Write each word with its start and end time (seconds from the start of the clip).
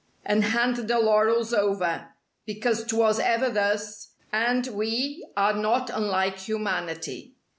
And 0.25 0.45
hand 0.45 0.77
the 0.77 0.97
laurels 0.97 1.53
over; 1.53 2.07
Because 2.47 2.85
'twas 2.87 3.19
ever 3.19 3.51
thus, 3.51 4.15
and 4.33 4.65
we 4.65 5.27
Are 5.37 5.53
not 5.53 5.91
unlike 5.91 6.39
humanity. 6.39 7.35